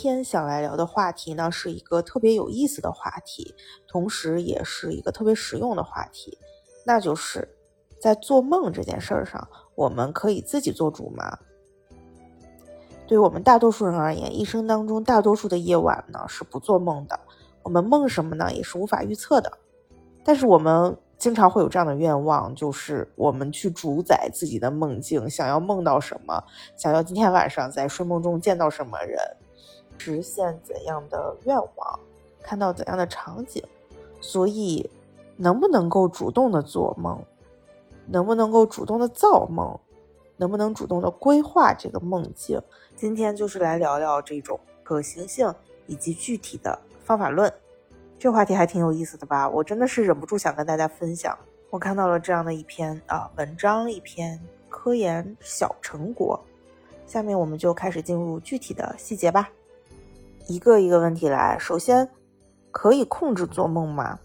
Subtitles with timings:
[0.00, 3.52] 天想来聊的话题呢，是一个特别有意思的话题，
[3.88, 6.38] 同时也是一个特别实用的话题，
[6.86, 7.48] 那就是
[8.00, 11.36] 在做梦这件事儿上，我们可以自己做主吗？
[13.08, 17.18] 对于我们大多数人而言，一生当中大多数的夜晚呢是不做梦的，
[17.64, 19.50] 我们梦什么呢也是无法预测的。
[20.24, 26.44] 但是我们经常会有这样的愿望，就是我们去主宰自己的梦境，想要梦到什么，
[26.76, 29.18] 想要今天晚上在睡梦中见到什么人，
[29.98, 32.00] 实现怎样的愿望，
[32.42, 33.62] 看到怎样的场景。
[34.20, 34.88] 所以，
[35.36, 37.22] 能不能够主动的做梦，
[38.06, 39.78] 能不能够主动的造梦，
[40.36, 42.60] 能不能主动的规划这个梦境？
[42.96, 45.54] 今天就是来聊聊这种可行性
[45.86, 47.52] 以及具体的方法论，
[48.18, 49.48] 这话题还挺有意思的吧？
[49.48, 51.38] 我真的是忍不住想跟大家分享。
[51.70, 56.40] 我看到了这样的一篇啊文章，一篇科研小成果。
[57.06, 59.48] 下面我们就开始进入具体的细节吧，
[60.48, 61.58] 一个一个问题来。
[61.60, 62.08] 首先，
[62.70, 64.18] 可以控制做梦吗？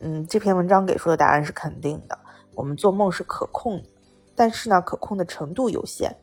[0.00, 2.18] 嗯，这篇文章给出的答案是肯定的，
[2.54, 3.82] 我们做梦是可控，
[4.34, 6.16] 但是呢，可控的程度有限。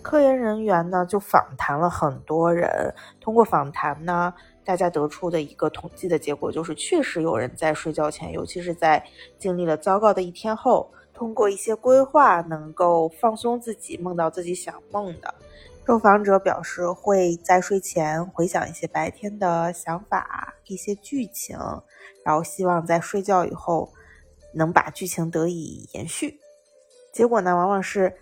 [0.00, 4.32] 科研人员呢就访谈了很多人，通过访谈呢，
[4.64, 9.04] 大家得出的一个统计的结果就是，确实有人在睡觉前，尤其是在
[9.38, 15.34] 经历了糟糕的一天后，通过一些规划能够放松自己，梦到自己想梦的。
[15.88, 21.56] 受访者表示会在睡前回想一些白天的想法、一些剧情，
[22.22, 23.90] 然后希望在睡觉以后
[24.52, 26.38] 能把剧情得以延续。
[27.10, 28.14] 结果呢，往往是。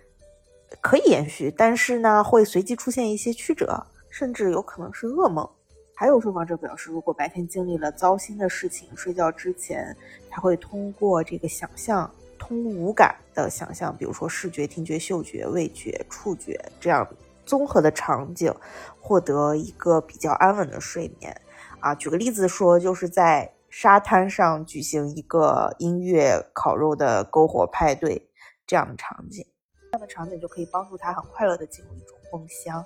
[0.81, 5.49] 可以延续，但是呢，会随机出现一些曲折，甚至有可能是噩梦。
[5.93, 9.95] 还有受访者表示，如果白天经历了糟心的事情，睡觉之前，
[10.29, 17.05] 他会通过这个想象，通五感的想象，比如说视觉、听觉、嗅觉、味觉、触觉这样
[17.47, 18.53] 综合的场景，
[19.01, 21.41] 获得一个比较安稳的睡眠。
[21.79, 28.29] 啊，举个例子说，就是在沙滩上举行一个音乐、烤肉的篝火派对
[28.65, 29.45] 这样的场景。
[29.91, 32.83] 这样的场景就可以帮助他很快乐的进入一种梦乡。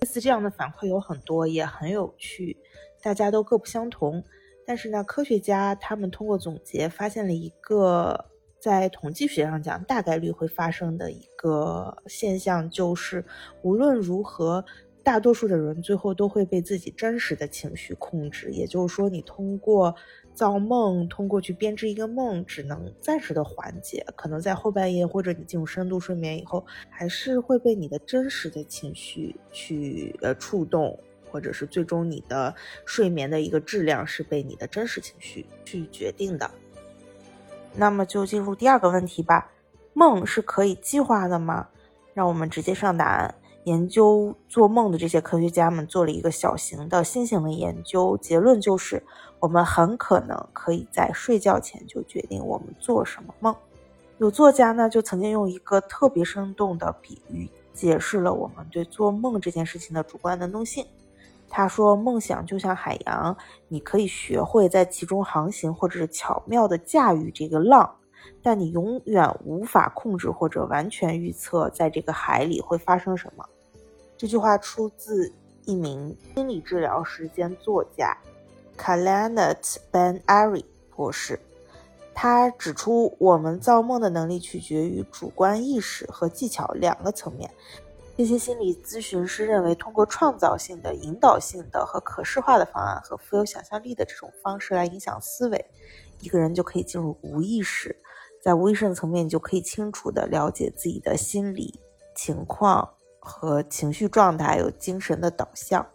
[0.00, 2.56] 类似这样的反馈有很多，也很有趣，
[3.02, 4.22] 大家都各不相同。
[4.64, 8.26] 但是呢，科学家他们通过总结发现了一个
[8.60, 13.24] 在统计学上讲大概率会发生的一个现象，就是
[13.62, 14.64] 无论如何，
[15.02, 18.50] 大多数的人最后都会被自己真实的情绪控制。
[18.50, 19.94] 也就是说，你通过。
[20.34, 30.96] 造梦通过去编织一个梦，只能暂时的缓解，可能在后半夜或者你进入深度睡眠以后，还是会被你的真实的情绪去呃触动，
[31.28, 32.54] 或者是最终你的
[32.86, 36.48] 睡眠的一个质量是被你的真实情绪去决定的。
[37.78, 39.48] 那么就进入第二个问题吧，
[39.94, 41.68] 梦是可以计划的吗？
[42.12, 43.34] 让我们直接上答案。
[43.64, 49.02] 研究做梦的这些科学家们做了一个小型的新型的研究，结论就是。
[49.40, 53.54] 我们很可能可以在睡觉前就决定我们做什么梦。
[54.16, 60.84] 有作家呢，就曾经用一个特别生动的比喻解释了我们对做梦这件事情的主观能动性。
[61.50, 63.36] 他说：“梦想就像海洋，
[63.68, 67.96] 你可以学会在其中航行，或者是巧妙地驾驭这个浪，
[68.42, 73.44] 但你永远无法控制或者完全预测在这个海里会发生什么。”
[74.16, 75.32] 这句话出自
[75.64, 78.16] 一名心理治疗师兼作家。
[78.76, 81.40] Kalanet Ben Ari 博士，
[82.14, 87.50] 他指出，我们造梦的能力取决于主观意识和技巧两个层面。
[88.18, 95.64] 这些心理咨询师认为，通过创造性的、引导性的和可视化的方案和富有想象力的这种方式来影响思维，
[96.18, 97.94] 一个人就可以进入无意识，
[98.42, 101.78] 在无意识层面，你就可以清楚地了解自己的心理
[102.12, 105.86] 情况和情绪状态，有精神的导向。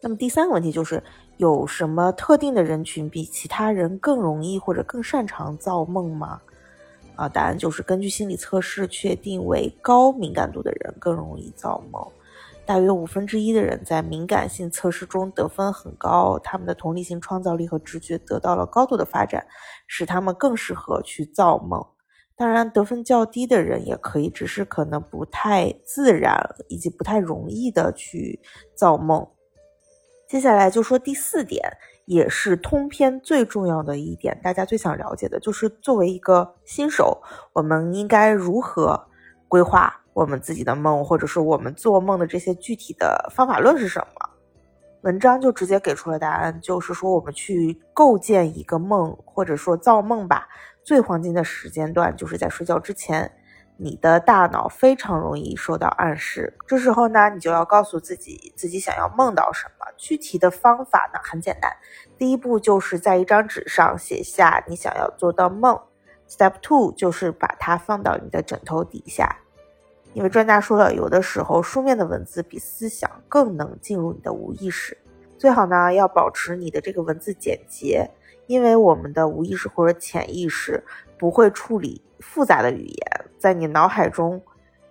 [0.00, 1.02] 那么第三个问题就是。
[1.38, 6.40] 有什么特定的人群比其他人更容易或者更擅长造梦吗？
[7.16, 12.06] 啊，答案就是根据心理测试确定为高敏感度的人更容易造梦。
[12.64, 19.46] 大约五分之一的人在敏感性测试中得分很高，他们的同理心、创造力和直觉得到了高度的发展，
[19.86, 21.84] 使他们更适合去造梦。
[22.34, 26.36] 当然，得分较低的人也可以，只是可能不太自然
[26.68, 28.40] 以及不太容易的去
[28.74, 29.26] 造梦。
[30.28, 31.62] 接下来就说第四点，
[32.04, 39.06] 也是通篇最重要的一点，大家最想了解的就是作为一个新手，我们应该如何
[39.46, 44.30] 规划我们自己的梦，或者是我们做梦的这些具体的方法论是什么？
[45.02, 50.48] 文章就直接给出了答案，就是说我们去构建一个梦，或者说造梦吧，
[50.82, 53.30] 最黄金的时间段就是在睡觉之前。
[53.78, 56.56] 你的大脑非常容易受到暗示。
[56.66, 59.75] 这时候呢，你就要告诉自己自己想要梦到什么。
[59.96, 61.72] 具体的方法呢很简单，
[62.18, 65.78] 第一步就是在一张纸上写下你想要做的梦。
[66.28, 69.36] Step two 就是把它放到你的枕头底下，
[70.12, 74.98] 因为专家说了，有的时候书面的文字比思想更能进入你的无意识。
[75.38, 78.10] 最好呢要保持你的这个文字简洁，
[78.46, 80.82] 因为我们的无意识或者潜意识
[81.16, 84.42] 不会处理复杂的语言，在你脑海中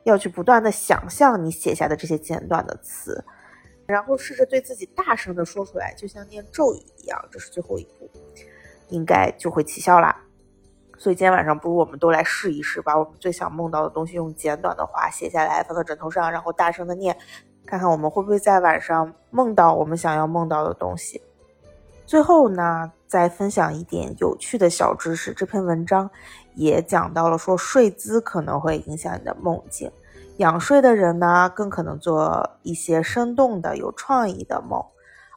[0.03, 3.25] 要去不断的想象你写下的这些简短的词，
[3.85, 7.23] 然后试着对自己大声的说出来，就像念咒语一样。
[7.31, 8.09] 这是最后一步，
[8.89, 10.23] 应该就会起效啦。
[10.97, 17.15] 所以今天晚上，不如我们都来试一试，把我们最想梦到的东西用简短的话写下来，放到枕头上，然后大声的念，
[17.65, 21.21] 看看我们会不会在晚上梦到我们想要梦到的东西。
[22.05, 25.33] 最后呢，再分享一点有趣的小知识。
[25.33, 26.09] 这篇文章
[26.53, 29.91] 也讲到了，说睡姿可能会影响你的梦境。
[30.37, 34.83] 仰睡的人呢，更可能做一些生动的、有创意的梦，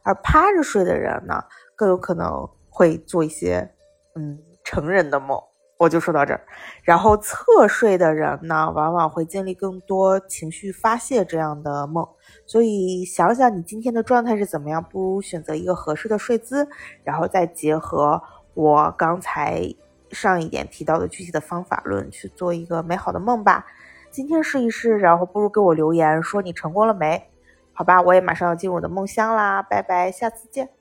[0.03, 1.43] 而趴着睡的人呢，
[1.75, 3.71] 更有可能会做一些
[4.15, 5.39] 嗯成人的梦。
[5.77, 6.41] 我就说到这儿，
[6.83, 12.05] 然后侧睡的人呢，往往会经历更多情绪发泄这样的梦，
[12.45, 16.67] 所以想想你今天的状态是怎么样，不如选择一个合适的睡姿，
[17.05, 18.21] 然后再结合
[18.53, 19.73] 我刚才
[20.11, 23.65] 上一点提到的具体的方法论去做一个美好的梦吧。
[24.11, 27.29] 今天试一试，然后不如给我留言说你成功了没？
[27.73, 30.78] 好吧，我也马上要进入我的梦乡啦，拜拜，下次见。